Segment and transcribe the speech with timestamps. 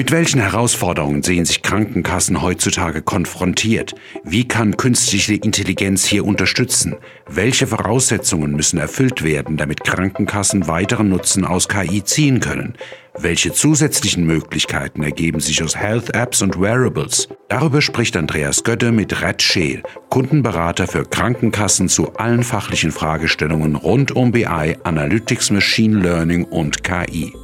[0.00, 3.94] Mit welchen Herausforderungen sehen sich Krankenkassen heutzutage konfrontiert?
[4.24, 6.96] Wie kann künstliche Intelligenz hier unterstützen?
[7.28, 12.76] Welche Voraussetzungen müssen erfüllt werden, damit Krankenkassen weiteren Nutzen aus KI ziehen können?
[13.18, 17.28] Welche zusätzlichen Möglichkeiten ergeben sich aus Health Apps und Wearables?
[17.50, 24.12] Darüber spricht Andreas Götte mit Red Scheel, Kundenberater für Krankenkassen zu allen fachlichen Fragestellungen rund
[24.16, 27.34] um BI, Analytics, Machine Learning und KI.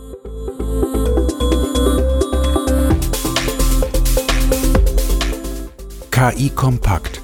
[6.18, 7.20] KI Kompakt,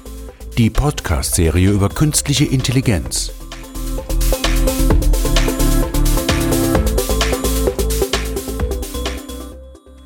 [0.55, 3.33] die Podcast-Serie über künstliche Intelligenz.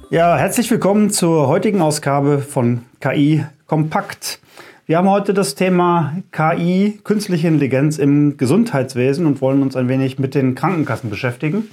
[0.10, 4.40] Ja, herzlich willkommen zur heutigen Ausgabe von KI Kompakt.
[4.86, 10.18] Wir haben heute das Thema KI, künstliche Intelligenz im Gesundheitswesen und wollen uns ein wenig
[10.18, 11.68] mit den Krankenkassen beschäftigen.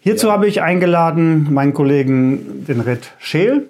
[0.00, 0.32] Hierzu ja.
[0.32, 3.68] habe ich eingeladen meinen Kollegen, den Red Scheel.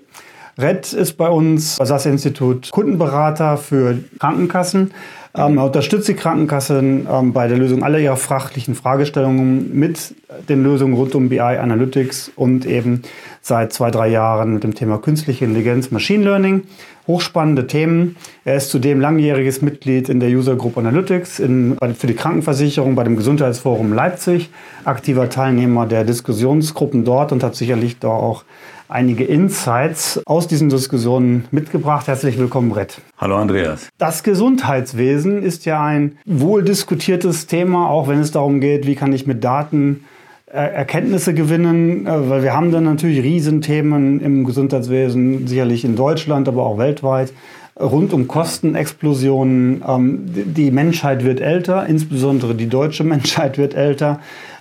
[0.59, 4.91] Red ist bei uns bei SAS-Institut Kundenberater für Krankenkassen.
[5.37, 10.15] Ähm, er unterstützt die Krankenkassen ähm, bei der Lösung aller ihrer fachlichen Fragestellungen mit
[10.48, 13.03] den Lösungen rund um BI Analytics und eben
[13.41, 16.62] seit zwei, drei Jahren mit dem Thema künstliche Intelligenz, Machine Learning.
[17.06, 18.17] Hochspannende Themen.
[18.45, 23.05] Er ist zudem langjähriges Mitglied in der User Group Analytics in, für die Krankenversicherung bei
[23.05, 24.50] dem Gesundheitsforum Leipzig,
[24.84, 28.45] aktiver Teilnehmer der Diskussionsgruppen dort und hat sicherlich da auch
[28.89, 32.06] einige Insights aus diesen Diskussionen mitgebracht.
[32.06, 33.00] Herzlich willkommen, Brett.
[33.19, 33.89] Hallo, Andreas.
[33.98, 39.12] Das Gesundheitswesen ist ja ein wohl diskutiertes Thema, auch wenn es darum geht, wie kann
[39.12, 40.05] ich mit Daten
[40.47, 46.48] äh, Erkenntnisse gewinnen, äh, weil wir haben dann natürlich Riesenthemen im Gesundheitswesen, sicherlich in Deutschland,
[46.48, 47.34] aber auch weltweit,
[47.78, 49.84] rund um Kostenexplosionen.
[49.86, 54.20] Ähm, die Menschheit wird älter, insbesondere die deutsche Menschheit wird älter.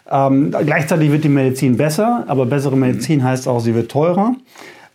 [0.10, 4.36] Ähm, gleichzeitig wird die Medizin besser, aber bessere Medizin heißt auch, sie wird teurer.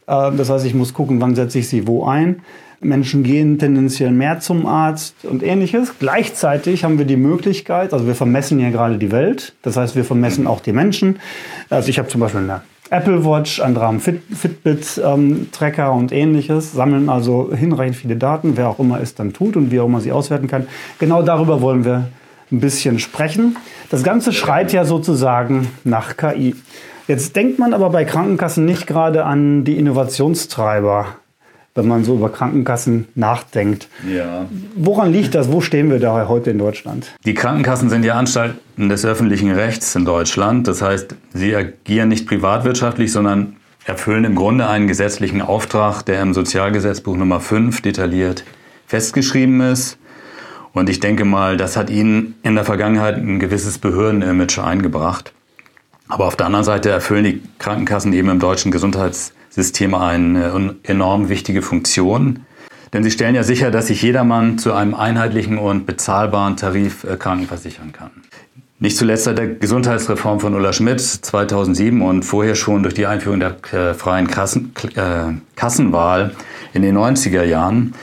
[0.07, 2.43] Äh, das heißt, ich muss gucken, wann setze ich sie wo ein.
[2.81, 5.95] Menschen gehen tendenziell mehr zum Arzt und ähnliches.
[6.01, 10.05] Gleichzeitig haben wir die Möglichkeit, also wir vermessen ja gerade die Welt, das heißt, wir
[10.05, 11.21] vermessen auch die Menschen.
[11.71, 16.73] Also ich habe zum Beispiel eine Apple Watch, andere haben Fit, Fitbit-Tracker ähm, und ähnliches,
[16.73, 20.01] sammeln also hinreichend viele Daten, wer auch immer es dann tut und wie auch immer
[20.01, 20.67] sie auswerten kann.
[20.99, 22.09] Genau darüber wollen wir
[22.53, 23.57] ein bisschen sprechen.
[23.91, 26.55] Das Ganze schreit ja sozusagen nach KI.
[27.09, 31.07] Jetzt denkt man aber bei Krankenkassen nicht gerade an die Innovationstreiber,
[31.75, 33.89] wenn man so über Krankenkassen nachdenkt.
[34.09, 34.47] Ja.
[34.77, 35.51] Woran liegt das?
[35.51, 37.13] Wo stehen wir da heute in Deutschland?
[37.25, 40.69] Die Krankenkassen sind ja Anstalten des öffentlichen Rechts in Deutschland.
[40.69, 46.35] Das heißt, sie agieren nicht privatwirtschaftlich, sondern erfüllen im Grunde einen gesetzlichen Auftrag, der im
[46.35, 48.45] Sozialgesetzbuch Nummer 5 detailliert
[48.87, 49.99] festgeschrieben ist.
[50.73, 55.33] Und ich denke mal, das hat ihnen in der Vergangenheit ein gewisses Behördenimage eingebracht.
[56.09, 61.63] Aber auf der anderen Seite erfüllen die Krankenkassen eben im deutschen Gesundheitssystem eine enorm wichtige
[61.63, 62.41] Funktion.
[62.93, 67.17] Denn sie stellen ja sicher, dass sich jedermann zu einem einheitlichen und bezahlbaren Tarif äh,
[67.17, 68.11] krankenversichern kann.
[68.79, 73.41] Nicht zuletzt seit der Gesundheitsreform von Ulla Schmidt 2007 und vorher schon durch die Einführung
[73.41, 76.33] der äh, freien Kassen, äh, Kassenwahl
[76.75, 77.95] in den 90er Jahren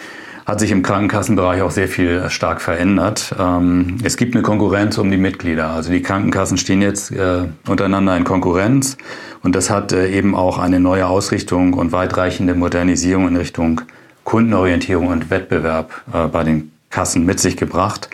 [0.50, 3.36] hat sich im Krankenkassenbereich auch sehr viel äh, stark verändert.
[3.40, 5.70] Ähm, es gibt eine Konkurrenz um die Mitglieder.
[5.70, 8.98] Also die Krankenkassen stehen jetzt äh, untereinander in Konkurrenz
[9.44, 13.82] und das hat äh, eben auch eine neue Ausrichtung und weitreichende Modernisierung in Richtung
[14.24, 18.10] Kundenorientierung und Wettbewerb bei den Kassen mit sich gebracht.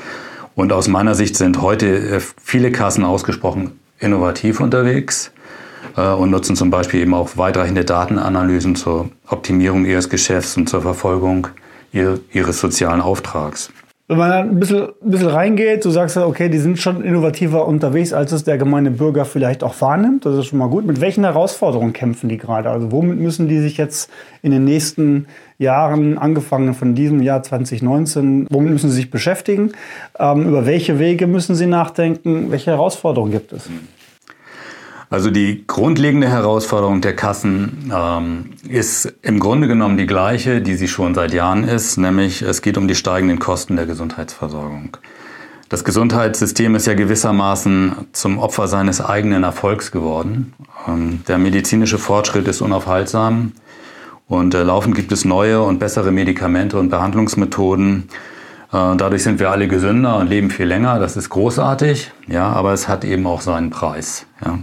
[0.56, 5.34] Und aus meiner Sicht sind heute viele Kassen ausgesprochen innovativ unterwegs
[5.98, 11.50] und nutzen zum Beispiel eben auch weitreichende Datenanalysen zur Optimierung ihres Geschäfts und zur Verfolgung
[11.96, 13.72] ihres sozialen Auftrags.
[14.08, 17.04] Wenn man da ein bisschen, ein bisschen reingeht, du sagst ja, okay, die sind schon
[17.04, 20.28] innovativer unterwegs, als es der gemeine Bürger vielleicht auch wahrnimmt.
[20.28, 20.86] Das ist schon mal gut.
[20.86, 22.70] Mit welchen Herausforderungen kämpfen die gerade?
[22.70, 24.12] Also womit müssen die sich jetzt
[24.44, 25.26] in den nächsten
[25.58, 29.72] Jahren, angefangen von diesem Jahr 2019, womit müssen sie sich beschäftigen?
[30.20, 32.52] Ähm, über welche Wege müssen sie nachdenken?
[32.52, 33.68] Welche Herausforderungen gibt es?
[35.10, 40.88] Also die grundlegende Herausforderung der Kassen ähm, ist im Grunde genommen die gleiche, die sie
[40.88, 44.98] schon seit Jahren ist, nämlich es geht um die steigenden Kosten der Gesundheitsversorgung.
[45.70, 50.54] Das Gesundheitssystem ist ja gewissermaßen zum Opfer seines eigenen Erfolgs geworden.
[50.88, 53.52] Ähm, der medizinische Fortschritt ist unaufhaltsam
[54.28, 58.10] und äh, laufend gibt es neue und bessere Medikamente und Behandlungsmethoden.
[58.72, 61.00] Äh, dadurch sind wir alle gesünder und leben viel länger.
[61.00, 64.26] Das ist großartig, ja, aber es hat eben auch seinen Preis.
[64.44, 64.60] Ja.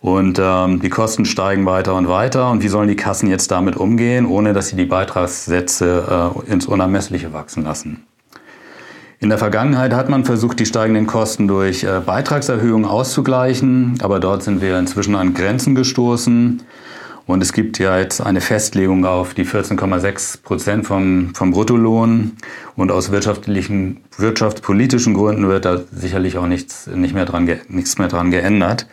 [0.00, 2.50] Und ähm, die Kosten steigen weiter und weiter.
[2.50, 6.66] Und wie sollen die Kassen jetzt damit umgehen, ohne dass sie die Beitragssätze äh, ins
[6.66, 8.04] Unermessliche wachsen lassen?
[9.20, 14.44] In der Vergangenheit hat man versucht, die steigenden Kosten durch äh, Beitragserhöhungen auszugleichen, aber dort
[14.44, 16.62] sind wir inzwischen an Grenzen gestoßen.
[17.26, 22.36] Und es gibt ja jetzt eine Festlegung auf die 14,6 Prozent vom, vom Bruttolohn.
[22.76, 28.08] Und aus wirtschaftlichen, wirtschaftspolitischen Gründen wird da sicherlich auch nichts, nicht mehr dran, nichts mehr
[28.08, 28.86] dran geändert.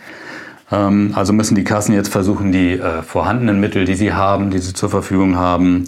[0.72, 4.60] Ähm, also müssen die Kassen jetzt versuchen, die äh, vorhandenen Mittel, die sie haben, die
[4.60, 5.86] sie zur Verfügung haben,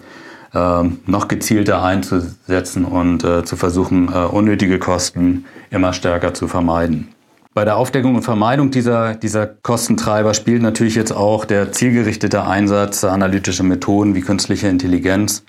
[0.53, 7.09] äh, noch gezielter einzusetzen und äh, zu versuchen, äh, unnötige Kosten immer stärker zu vermeiden.
[7.53, 13.03] Bei der Aufdeckung und Vermeidung dieser, dieser Kostentreiber spielt natürlich jetzt auch der zielgerichtete Einsatz
[13.03, 15.44] analytischer Methoden wie künstliche Intelligenz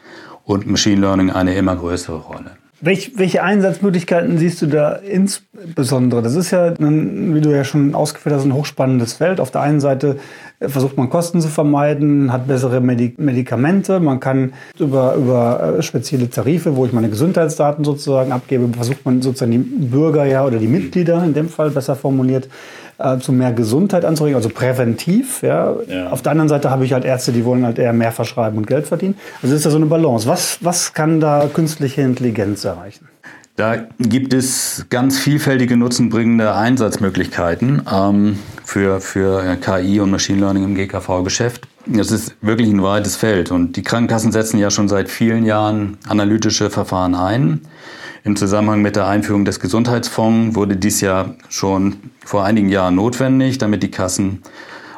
[0.44, 2.52] und Machine Learning eine immer größere Rolle.
[2.80, 6.22] Welch, welche Einsatzmöglichkeiten siehst du da insbesondere?
[6.22, 9.40] Das ist ja, wie du ja schon ausgeführt hast, ein hochspannendes Feld.
[9.40, 10.18] Auf der einen Seite
[10.60, 16.74] versucht man Kosten zu vermeiden, hat bessere Medikamente, man kann über, über äh, spezielle Tarife,
[16.74, 21.22] wo ich meine Gesundheitsdaten sozusagen abgebe, versucht man sozusagen die Bürger ja oder die Mitglieder
[21.22, 22.48] in dem Fall besser formuliert,
[22.98, 25.42] äh, zu mehr Gesundheit anzuregen, also präventiv.
[25.42, 25.76] Ja.
[25.86, 26.10] ja.
[26.10, 28.66] Auf der anderen Seite habe ich halt Ärzte, die wollen halt eher mehr verschreiben und
[28.66, 29.14] Geld verdienen.
[29.42, 30.26] Also ist da so eine Balance.
[30.26, 33.08] Was, was kann da künstliche Intelligenz erreichen?
[33.58, 40.74] Da gibt es ganz vielfältige nutzenbringende Einsatzmöglichkeiten ähm, für, für KI und Machine Learning im
[40.76, 41.66] GKV-Geschäft.
[41.84, 45.98] Das ist wirklich ein weites Feld und die Krankenkassen setzen ja schon seit vielen Jahren
[46.06, 47.62] analytische Verfahren ein.
[48.22, 53.58] Im Zusammenhang mit der Einführung des Gesundheitsfonds wurde dies ja schon vor einigen Jahren notwendig,
[53.58, 54.40] damit die Kassen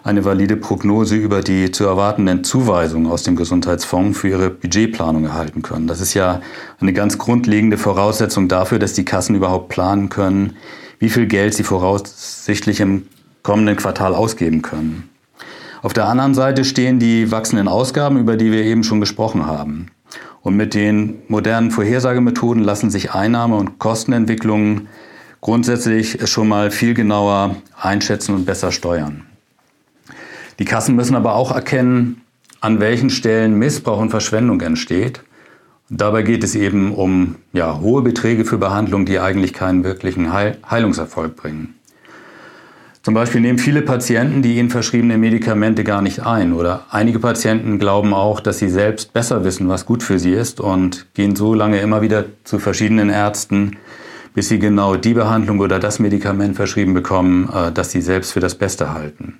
[0.02, 5.62] eine valide Prognose über die zu erwartenden Zuweisungen aus dem Gesundheitsfonds für ihre Budgetplanung erhalten
[5.62, 5.86] können.
[5.86, 6.40] Das ist ja
[6.80, 10.56] eine ganz grundlegende Voraussetzung dafür, dass die Kassen überhaupt planen können,
[10.98, 13.06] wie viel Geld sie voraussichtlich im
[13.42, 15.08] kommenden Quartal ausgeben können.
[15.82, 19.86] Auf der anderen Seite stehen die wachsenden Ausgaben, über die wir eben schon gesprochen haben.
[20.42, 24.88] Und mit den modernen Vorhersagemethoden lassen sich Einnahme- und Kostenentwicklungen
[25.40, 29.26] grundsätzlich schon mal viel genauer einschätzen und besser steuern.
[30.60, 32.20] Die Kassen müssen aber auch erkennen,
[32.60, 35.22] an welchen Stellen Missbrauch und Verschwendung entsteht.
[35.88, 40.58] dabei geht es eben um ja, hohe Beträge für Behandlungen, die eigentlich keinen wirklichen Heil
[40.70, 41.74] Heilungserfolg bringen.
[43.02, 46.52] Zum Beispiel nehmen viele Patienten die ihnen verschriebenen Medikamente gar nicht ein.
[46.52, 50.60] Oder einige Patienten glauben auch, dass sie selbst besser wissen, was gut für sie ist
[50.60, 53.78] und gehen so lange immer wieder zu verschiedenen Ärzten,
[54.34, 58.40] bis sie genau die Behandlung oder das Medikament verschrieben bekommen, äh, das sie selbst für
[58.40, 59.38] das Beste halten.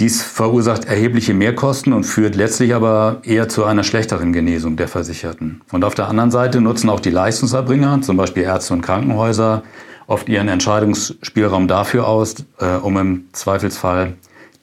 [0.00, 5.60] Dies verursacht erhebliche Mehrkosten und führt letztlich aber eher zu einer schlechteren Genesung der Versicherten.
[5.70, 9.62] Und auf der anderen Seite nutzen auch die Leistungserbringer, zum Beispiel Ärzte und Krankenhäuser,
[10.08, 14.14] oft ihren Entscheidungsspielraum dafür aus, äh, um im Zweifelsfall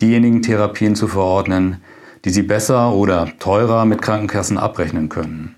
[0.01, 1.77] diejenigen Therapien zu verordnen,
[2.25, 5.55] die sie besser oder teurer mit Krankenkassen abrechnen können.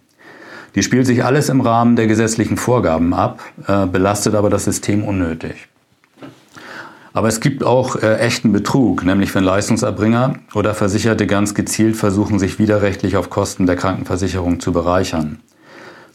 [0.76, 5.04] Die spielt sich alles im Rahmen der gesetzlichen Vorgaben ab, äh, belastet aber das System
[5.04, 5.68] unnötig.
[7.14, 12.40] Aber es gibt auch äh, echten Betrug, nämlich wenn Leistungserbringer oder Versicherte ganz gezielt versuchen,
[12.40, 15.40] sich widerrechtlich auf Kosten der Krankenversicherung zu bereichern.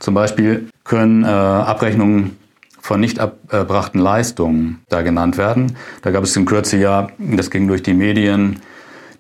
[0.01, 2.37] Zum Beispiel können äh, Abrechnungen
[2.81, 5.77] von nicht erbrachten Leistungen da genannt werden.
[6.03, 8.61] Da gab es im Kürzejahr, das ging durch die Medien,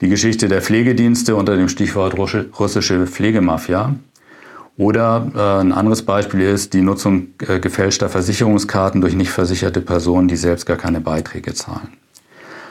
[0.00, 3.94] die Geschichte der Pflegedienste unter dem Stichwort russische Pflegemafia.
[4.78, 10.28] Oder äh, ein anderes Beispiel ist die Nutzung äh, gefälschter Versicherungskarten durch nicht versicherte Personen,
[10.28, 11.88] die selbst gar keine Beiträge zahlen.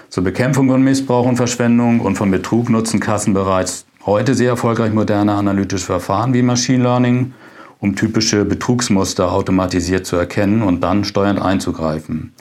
[0.09, 4.93] Zur Bekämpfung von Missbrauch und Verschwendung und von Betrug nutzen Kassen bereits heute sehr erfolgreich
[4.93, 7.33] moderne analytische Verfahren wie Machine Learning
[7.79, 12.33] um typische Betrugsmuster automatisiert zu erkennen und dann steuernd einzugreifen.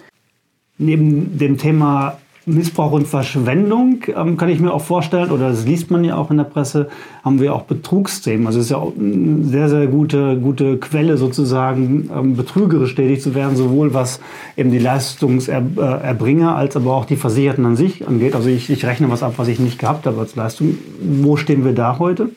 [0.79, 5.91] Neben dem Thema Missbrauch und Verschwendung ähm, kann ich mir auch vorstellen, oder das liest
[5.91, 6.89] man ja auch in der Presse,
[7.25, 8.47] haben wir auch Betrugsthemen.
[8.47, 13.21] Also es ist ja auch eine sehr, sehr gute, gute Quelle sozusagen, ähm, betrügerisch tätig
[13.21, 14.21] zu werden, sowohl was
[14.57, 18.37] eben die Leistungserbringer als aber auch die Versicherten an sich angeht.
[18.37, 20.79] Also ich, ich rechne was ab, was ich nicht gehabt habe als Leistung.
[21.01, 22.31] Wo stehen wir da heute?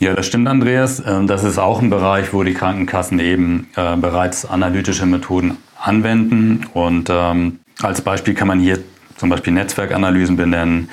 [0.00, 1.02] Ja, das stimmt, Andreas.
[1.06, 6.66] Ähm, das ist auch ein Bereich, wo die Krankenkassen eben äh, bereits analytische Methoden anwenden.
[6.74, 8.78] Und ähm, als Beispiel kann man hier
[9.16, 10.88] zum Beispiel Netzwerkanalysen benennen,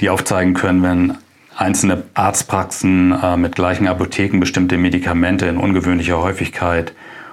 [0.00, 1.14] die aufzeigen können, wenn
[1.56, 6.92] einzelne Arztpraxen äh, mit gleichen Apotheken bestimmte Medikamente in ungewöhnlicher Häufigkeit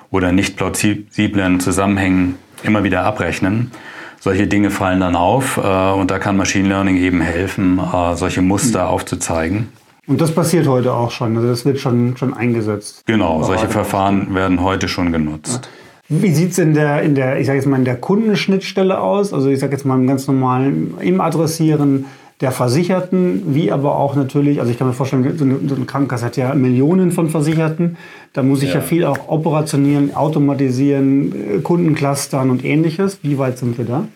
[0.10, 3.72] oder nicht plausiblen Zusammenhängen immer wieder abrechnen.
[4.20, 8.42] Solche Dinge fallen dann auf äh, und da kann Machine Learning eben helfen, äh, solche
[8.42, 8.90] Muster mhm.
[8.90, 9.70] aufzuzeigen.
[10.08, 13.04] Und das passiert heute auch schon, also das wird schon, schon eingesetzt.
[13.06, 15.68] Genau, solche Verfahren werden heute schon genutzt.
[16.08, 19.34] Wie sieht es in der, in der, ich sage jetzt mal, in der Kundenschnittstelle aus?
[19.34, 22.06] Also ich sage jetzt mal im ganz normalen, im Adressieren
[22.42, 25.86] der Versicherten, wie aber auch natürlich, also ich kann mir vorstellen, so eine, so eine
[25.86, 27.98] Krankenkasse hat ja Millionen von Versicherten.
[28.34, 28.76] Da muss ich ja.
[28.76, 33.20] ja viel auch operationieren, automatisieren, Kundenclustern und ähnliches.
[33.24, 34.08] Wie weit sind wir da?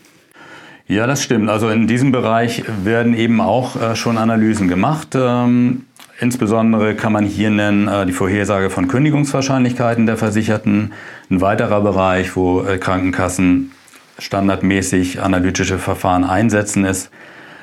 [0.88, 1.50] Ja, das stimmt.
[1.50, 5.10] Also in diesem Bereich werden eben auch äh, schon Analysen gemacht.
[5.16, 5.86] Ähm,
[6.20, 10.92] insbesondere kann man hier nennen äh, die Vorhersage von Kündigungswahrscheinlichkeiten der Versicherten.
[11.30, 13.72] Ein weiterer Bereich, wo äh, Krankenkassen
[14.18, 17.12] standardmäßig analytische Verfahren einsetzen, ist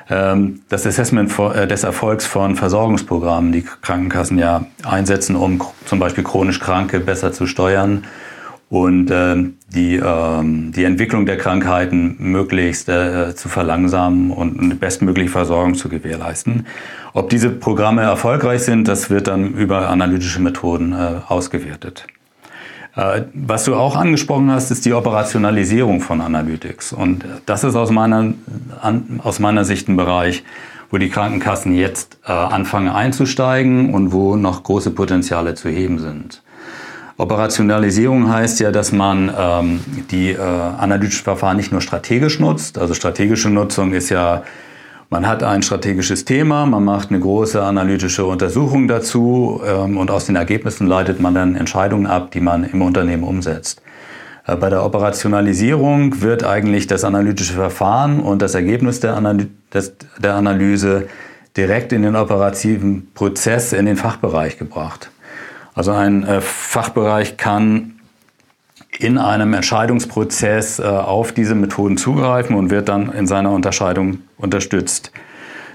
[0.09, 1.31] ähm, das Assessment
[1.69, 7.45] des Erfolgs von Versorgungsprogrammen, die Krankenkassen ja einsetzen, um zum Beispiel chronisch Kranke besser zu
[7.45, 8.05] steuern
[8.69, 9.35] und äh,
[9.73, 15.89] die, äh, die Entwicklung der Krankheiten möglichst äh, zu verlangsamen und eine bestmögliche Versorgung zu
[15.89, 16.65] gewährleisten.
[17.13, 22.07] Ob diese Programme erfolgreich sind, das wird dann über analytische Methoden äh, ausgewertet.
[22.97, 26.93] Äh, was du auch angesprochen hast, ist die Operationalisierung von Analytics.
[26.93, 28.33] Und das ist aus meiner,
[29.23, 30.43] aus meiner Sicht ein Bereich,
[30.89, 36.41] wo die Krankenkassen jetzt äh, anfangen einzusteigen und wo noch große Potenziale zu heben sind.
[37.17, 39.79] Operationalisierung heißt ja, dass man ähm,
[40.11, 42.77] die äh, analytischen Verfahren nicht nur strategisch nutzt.
[42.77, 44.43] Also strategische Nutzung ist ja,
[45.09, 50.25] man hat ein strategisches Thema, man macht eine große analytische Untersuchung dazu ähm, und aus
[50.25, 53.81] den Ergebnissen leitet man dann Entscheidungen ab, die man im Unternehmen umsetzt.
[54.45, 59.93] Äh, bei der Operationalisierung wird eigentlich das analytische Verfahren und das Ergebnis der, Analy des,
[60.19, 61.07] der Analyse
[61.55, 65.09] direkt in den operativen Prozess, in den Fachbereich gebracht.
[65.73, 67.93] Also ein äh, Fachbereich kann
[68.99, 75.13] in einem Entscheidungsprozess äh, auf diese Methoden zugreifen und wird dann in seiner Unterscheidung unterstützt.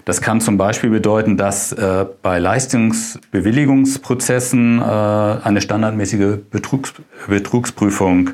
[0.05, 6.95] Das kann zum Beispiel bedeuten, dass äh, bei Leistungsbewilligungsprozessen äh, eine standardmäßige Betrugs
[7.29, 8.31] Betrugsprüfung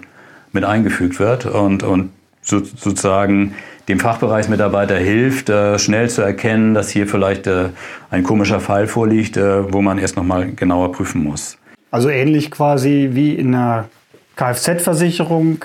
[0.52, 2.08] mit eingefügt wird und, und
[2.40, 3.54] so, sozusagen
[3.88, 7.48] dem Fachbereichsmitarbeiter hilft, schnell zu erkennen, dass hier vielleicht
[8.10, 11.56] ein komischer Fall vorliegt, wo man erst nochmal genauer prüfen muss.
[11.90, 13.86] Also ähnlich quasi wie in einer
[14.38, 15.64] Kfz-Versicherung.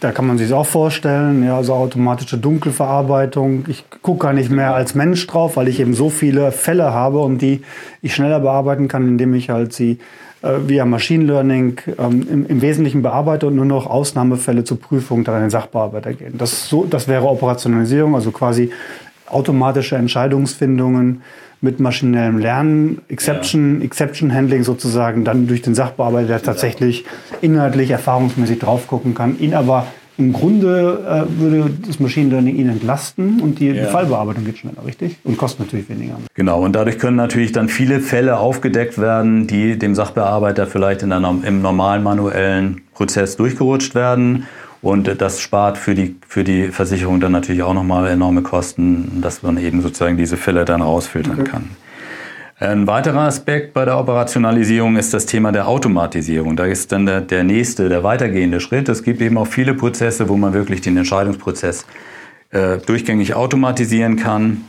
[0.00, 3.64] Da kann man sich auch vorstellen, ja, also automatische Dunkelverarbeitung.
[3.68, 7.20] Ich gucke gar nicht mehr als Mensch drauf, weil ich eben so viele Fälle habe
[7.20, 7.62] und die
[8.02, 9.98] ich schneller bearbeiten kann, indem ich halt sie
[10.42, 15.22] äh, via Machine Learning ähm, im, im, Wesentlichen bearbeite und nur noch Ausnahmefälle zur Prüfung
[15.24, 16.36] dann an den Sachbearbeiter gehen.
[16.36, 18.72] Das, so, das wäre Operationalisierung, also quasi
[19.26, 21.22] automatische Entscheidungsfindungen
[21.62, 23.86] mit maschinellem Lernen, Exception, ja.
[23.86, 27.04] Exception Handling sozusagen, dann durch den Sachbearbeiter, der tatsächlich
[27.40, 29.86] inhaltlich, erfahrungsmäßig drauf gucken kann, ihn aber
[30.18, 33.86] im Grunde äh, würde das Machine Learning ihn entlasten und die ja.
[33.86, 35.16] Fallbearbeitung geht schneller, richtig?
[35.24, 36.16] Und kostet natürlich weniger.
[36.34, 41.10] Genau, und dadurch können natürlich dann viele Fälle aufgedeckt werden, die dem Sachbearbeiter vielleicht in
[41.10, 44.46] der, im normalen manuellen Prozess durchgerutscht werden.
[44.82, 49.42] Und das spart für die, für die Versicherung dann natürlich auch nochmal enorme Kosten, dass
[49.42, 51.50] man eben sozusagen diese Fälle dann rausfiltern okay.
[51.50, 51.70] kann.
[52.58, 56.56] Ein weiterer Aspekt bei der Operationalisierung ist das Thema der Automatisierung.
[56.56, 58.88] Da ist dann der, der nächste, der weitergehende Schritt.
[58.88, 61.86] Es gibt eben auch viele Prozesse, wo man wirklich den Entscheidungsprozess
[62.50, 64.64] äh, durchgängig automatisieren kann.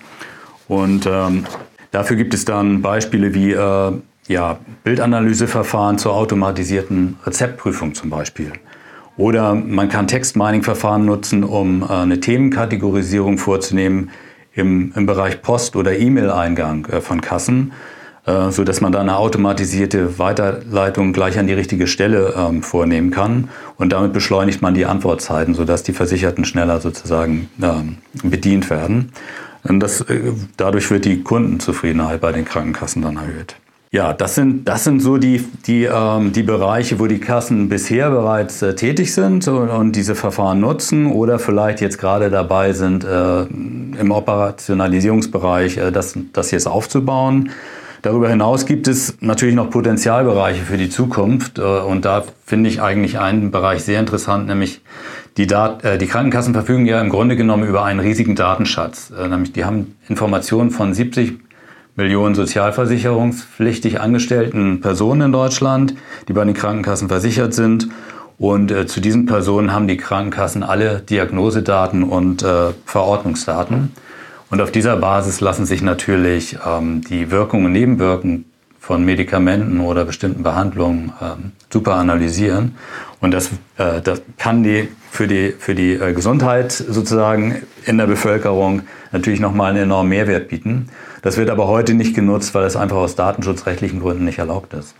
[0.68, 1.46] Und ähm,
[1.92, 3.92] dafür gibt es dann Beispiele wie äh,
[4.28, 8.54] ja, Bildanalyseverfahren zur automatisierten Rezeptprüfung zum Beispiel.
[9.18, 14.10] Oder man kann Text-Mining-Verfahren nutzen, um äh, eine Themenkategorisierung vorzunehmen
[14.54, 17.74] im, im Bereich Post- oder E-Mail-Eingang äh, von Kassen,
[18.26, 23.12] äh, so dass man da eine automatisierte Weiterleitung gleich an die richtige Stelle ähm, vornehmen
[23.12, 23.50] kann.
[23.78, 29.12] Und damit beschleunigt man die Antwortzeiten, sodass die Versicherten schneller sozusagen ähm, bedient werden.
[29.64, 30.04] Und das,
[30.58, 33.56] dadurch wird die Kundenzufriedenheit bei den Krankenkassen dann erhöht.
[33.94, 38.10] Ja, das sind, das sind so die, die, ähm, die Bereiche, wo die Kassen bisher
[38.10, 43.04] bereits äh, tätig sind und, und, diese Verfahren nutzen oder vielleicht jetzt gerade dabei sind,
[43.04, 47.52] äh, im Operationalisierungsbereich äh, das, das jetzt aufzubauen.
[48.02, 51.60] Darüber hinaus gibt es natürlich noch Potenzialbereiche für die Zukunft.
[51.60, 54.82] Äh, und da finde ich eigentlich einen Bereich sehr interessant, nämlich
[55.38, 59.14] die, Dat äh, die Krankenkassen verfügen ja im Grunde genommen über einen riesigen Datenschatz.
[59.16, 61.43] Äh, nämlich die haben Informationen von 70
[61.96, 65.96] Millionen sozialversicherungspflichtig angestellten Personen in Deutschland,
[66.28, 67.90] die bei den Krankenkassen versichert sind.
[68.40, 73.92] Und äh, zu diesen Personen haben die Krankenkassen alle Diagnosedaten und äh, Verordnungsdaten.
[74.50, 78.46] Und auf dieser Basis lassen sich natürlich ähm, die Wirkungen und Nebenwirkungen
[78.84, 82.76] von Medikamenten oder bestimmten Behandlungen ähm, super analysieren.
[83.22, 83.48] Und das,
[83.78, 88.82] äh, das kann die für die, für die äh, Gesundheit sozusagen in der Bevölkerung
[89.14, 90.90] natürlich nochmal einen enormen Mehrwert bieten.
[91.22, 94.96] Das wird aber heute nicht genutzt, weil es einfach aus datenschutzrechtlichen Gründen nicht erlaubt ist.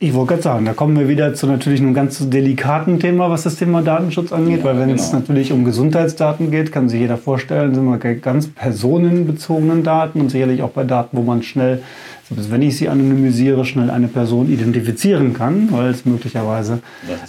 [0.00, 3.44] Ich wollte gerade sagen, da kommen wir wieder zu natürlich einem ganz delikaten Thema, was
[3.44, 5.00] das Thema Datenschutz angeht, ja, weil wenn genau.
[5.00, 10.30] es natürlich um Gesundheitsdaten geht, kann sich jeder vorstellen, sind wir ganz personenbezogenen Daten und
[10.30, 11.82] sicherlich auch bei Daten, wo man schnell,
[12.30, 16.80] selbst wenn ich sie anonymisiere, schnell eine Person identifizieren kann, weil es möglicherweise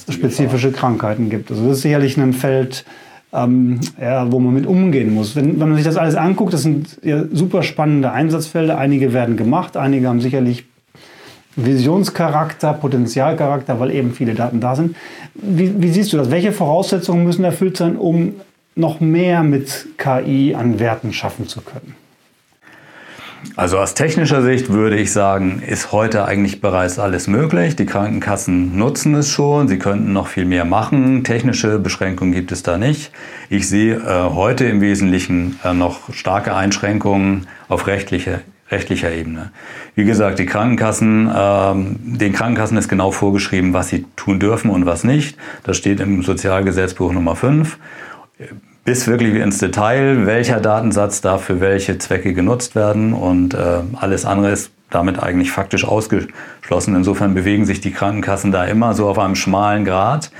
[0.07, 0.91] spezifische Gefahr.
[0.91, 1.49] Krankheiten gibt.
[1.49, 2.85] Also das ist sicherlich ein Feld,
[3.33, 5.35] ähm, ja, wo man mit umgehen muss.
[5.35, 8.77] Wenn, wenn man sich das alles anguckt, das sind ja super spannende Einsatzfelder.
[8.77, 10.65] Einige werden gemacht, einige haben sicherlich
[11.55, 14.95] Visionscharakter, Potenzialcharakter, weil eben viele Daten da sind.
[15.33, 16.31] Wie, wie siehst du das?
[16.31, 18.35] Welche Voraussetzungen müssen erfüllt sein, um
[18.75, 21.95] noch mehr mit KI an Werten schaffen zu können?
[23.55, 27.75] Also aus technischer Sicht würde ich sagen, ist heute eigentlich bereits alles möglich.
[27.75, 31.23] Die Krankenkassen nutzen es schon, sie könnten noch viel mehr machen.
[31.23, 33.11] Technische Beschränkungen gibt es da nicht.
[33.49, 39.51] Ich sehe äh, heute im Wesentlichen äh, noch starke Einschränkungen auf rechtliche, rechtlicher Ebene.
[39.95, 44.85] Wie gesagt, die Krankenkassen, ähm, den Krankenkassen ist genau vorgeschrieben, was sie tun dürfen und
[44.85, 45.37] was nicht.
[45.63, 47.77] Das steht im Sozialgesetzbuch Nummer 5
[48.83, 54.25] bis wirklich ins Detail, welcher Datensatz da für welche Zwecke genutzt werden und äh, alles
[54.25, 56.95] andere ist damit eigentlich faktisch ausgeschlossen.
[56.95, 60.31] Insofern bewegen sich die Krankenkassen da immer so auf einem schmalen Grad.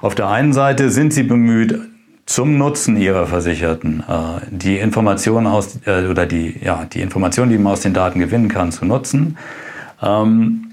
[0.00, 1.78] Auf der einen Seite sind sie bemüht,
[2.26, 7.58] zum Nutzen ihrer Versicherten äh, die Informationen aus äh, oder die ja die Informationen, die
[7.58, 9.36] man aus den Daten gewinnen kann, zu nutzen.
[10.00, 10.69] Ähm,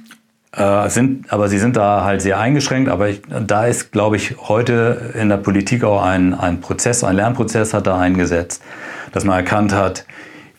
[0.57, 2.89] äh, sind, aber sie sind da halt sehr eingeschränkt.
[2.89, 7.15] Aber ich, da ist, glaube ich, heute in der Politik auch ein, ein Prozess, ein
[7.15, 8.63] Lernprozess hat da eingesetzt,
[9.11, 10.05] dass man erkannt hat,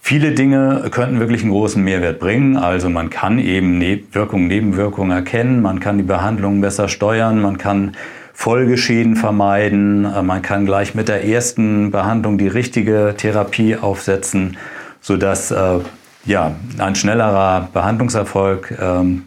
[0.00, 2.56] viele Dinge könnten wirklich einen großen Mehrwert bringen.
[2.56, 7.58] Also man kann eben ne Wirkungen, Nebenwirkungen erkennen, man kann die Behandlung besser steuern, man
[7.58, 7.96] kann
[8.32, 14.56] Folgeschäden vermeiden, äh, man kann gleich mit der ersten Behandlung die richtige Therapie aufsetzen,
[15.00, 15.80] sodass äh,
[16.24, 19.24] ja, ein schnellerer Behandlungserfolg ähm,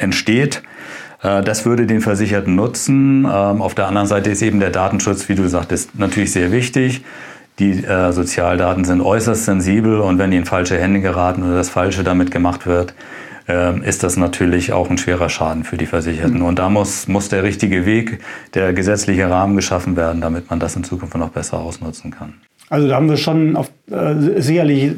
[0.00, 0.62] entsteht.
[1.22, 3.24] Äh, das würde den Versicherten nutzen.
[3.24, 7.04] Ähm, auf der anderen Seite ist eben der Datenschutz, wie du sagtest, natürlich sehr wichtig.
[7.58, 11.68] Die äh, Sozialdaten sind äußerst sensibel und wenn die in falsche Hände geraten oder das
[11.68, 12.94] Falsche damit gemacht wird,
[13.48, 16.38] ähm, ist das natürlich auch ein schwerer Schaden für die Versicherten.
[16.38, 16.44] Mhm.
[16.44, 18.20] Und da muss, muss der richtige Weg,
[18.54, 22.34] der gesetzliche Rahmen geschaffen werden, damit man das in Zukunft noch besser ausnutzen kann.
[22.70, 24.92] Also da haben wir schon auf, äh, sicherlich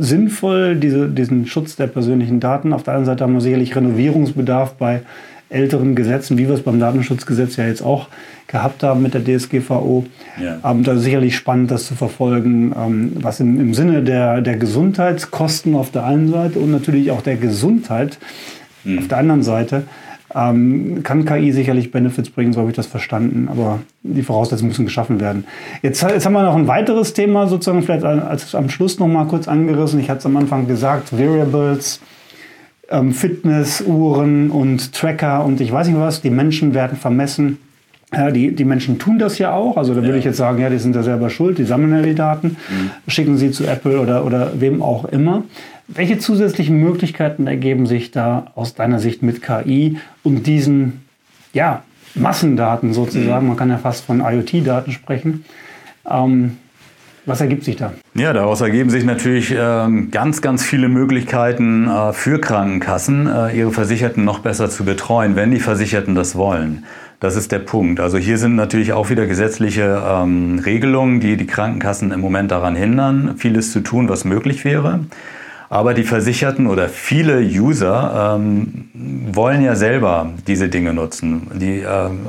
[0.00, 2.72] sinnvoll diese, diesen Schutz der persönlichen Daten.
[2.72, 5.02] Auf der anderen Seite haben wir sicherlich Renovierungsbedarf bei
[5.48, 8.08] älteren Gesetzen, wie wir es beim Datenschutzgesetz ja jetzt auch
[8.48, 10.04] gehabt haben mit der DSGVO.
[10.42, 10.58] Ja.
[10.68, 14.56] Ähm, da ist sicherlich spannend, das zu verfolgen, ähm, was im, im Sinne der, der
[14.56, 18.18] Gesundheitskosten auf der einen Seite und natürlich auch der Gesundheit
[18.82, 18.98] mhm.
[18.98, 19.84] auf der anderen Seite
[20.34, 24.84] ähm, kann KI sicherlich Benefits bringen, so habe ich das verstanden, aber die Voraussetzungen müssen
[24.84, 25.44] geschaffen werden.
[25.82, 29.26] Jetzt, jetzt haben wir noch ein weiteres Thema, sozusagen vielleicht als am Schluss noch mal
[29.26, 30.00] kurz angerissen.
[30.00, 32.00] Ich hatte es am Anfang gesagt, Variables,
[32.90, 37.58] ähm, Fitnessuhren und Tracker und ich weiß nicht was, die Menschen werden vermessen.
[38.14, 39.78] Ja, die, die Menschen tun das ja auch.
[39.78, 40.18] Also da würde ja.
[40.18, 42.90] ich jetzt sagen, ja, die sind ja selber schuld, die sammeln ja die Daten, mhm.
[43.10, 45.44] schicken sie zu Apple oder, oder wem auch immer.
[45.88, 51.02] Welche zusätzlichen Möglichkeiten ergeben sich da aus deiner Sicht mit KI, um diesen
[51.52, 51.82] ja,
[52.14, 55.44] Massendaten sozusagen, man kann ja fast von IoT-Daten sprechen,
[56.08, 56.58] ähm,
[57.24, 57.92] was ergibt sich da?
[58.14, 63.70] Ja, daraus ergeben sich natürlich ähm, ganz, ganz viele Möglichkeiten äh, für Krankenkassen, äh, ihre
[63.70, 66.84] Versicherten noch besser zu betreuen, wenn die Versicherten das wollen.
[67.20, 68.00] Das ist der Punkt.
[68.00, 72.74] Also hier sind natürlich auch wieder gesetzliche ähm, Regelungen, die die Krankenkassen im Moment daran
[72.74, 75.00] hindern, vieles zu tun, was möglich wäre.
[75.72, 78.90] Aber die Versicherten oder viele User ähm,
[79.32, 81.50] wollen ja selber diese Dinge nutzen.
[81.54, 82.26] Die, ähm,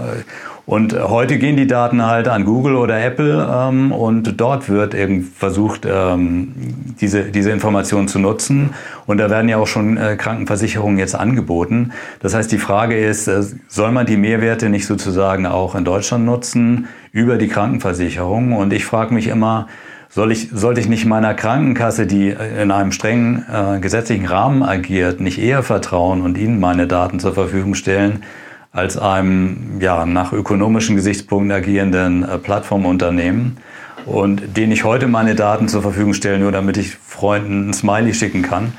[0.65, 5.23] und heute gehen die Daten halt an Google oder Apple ähm, und dort wird eben
[5.23, 6.53] versucht, ähm,
[7.01, 8.69] diese, diese Informationen zu nutzen.
[9.07, 11.91] Und da werden ja auch schon äh, Krankenversicherungen jetzt angeboten.
[12.21, 16.23] Das heißt, die Frage ist, äh, soll man die Mehrwerte nicht sozusagen auch in Deutschland
[16.23, 18.53] nutzen über die Krankenversicherung?
[18.53, 19.67] Und ich frage mich immer,
[20.13, 25.19] soll ich, sollte ich nicht meiner Krankenkasse, die in einem strengen äh, gesetzlichen Rahmen agiert,
[25.19, 28.23] nicht eher vertrauen und ihnen meine Daten zur Verfügung stellen,
[28.71, 33.57] als einem ja, nach ökonomischen Gesichtspunkten agierenden äh, Plattformunternehmen?
[34.05, 38.13] Und denen ich heute meine Daten zur Verfügung stelle, nur damit ich Freunden ein Smiley
[38.13, 38.73] schicken kann.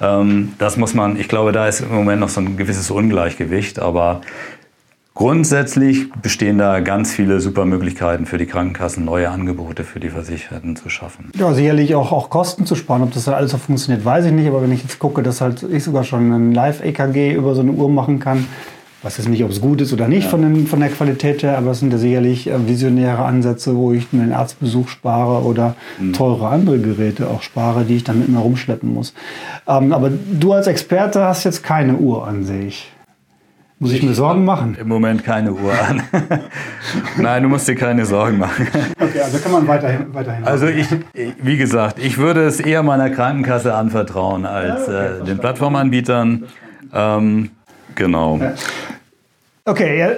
[0.00, 3.78] Ähm, das muss man, ich glaube, da ist im Moment noch so ein gewisses Ungleichgewicht,
[3.78, 4.22] aber
[5.18, 10.76] Grundsätzlich bestehen da ganz viele super Möglichkeiten für die Krankenkassen, neue Angebote für die Versicherten
[10.76, 11.32] zu schaffen.
[11.36, 13.02] Ja, sicherlich auch, auch Kosten zu sparen.
[13.02, 14.46] Ob das alles so funktioniert, weiß ich nicht.
[14.46, 17.72] Aber wenn ich jetzt gucke, dass halt ich sogar schon ein Live-EKG über so eine
[17.72, 18.46] Uhr machen kann,
[19.02, 20.30] weiß jetzt nicht, ob es gut ist oder nicht ja.
[20.30, 23.90] von, den, von der Qualität her, aber es sind ja sicherlich äh, visionäre Ansätze, wo
[23.90, 26.12] ich einen Arztbesuch spare oder mhm.
[26.12, 29.14] teure andere Geräte auch spare, die ich dann mit mir rumschleppen muss.
[29.66, 32.92] Ähm, aber du als Experte hast jetzt keine Uhr an sich.
[33.80, 34.76] Muss ich mir Sorgen machen?
[34.80, 36.02] Im Moment keine Uhr an.
[37.16, 38.66] Nein, du musst dir keine Sorgen machen.
[39.00, 40.12] Okay, also kann man weiterhin.
[40.12, 40.88] weiterhin also ich,
[41.40, 46.44] wie gesagt, ich würde es eher meiner Krankenkasse anvertrauen als ja, okay, äh, den Plattformanbietern.
[46.92, 47.50] Ähm,
[47.94, 48.38] genau.
[48.38, 48.54] Ja.
[49.64, 50.08] Okay, ja,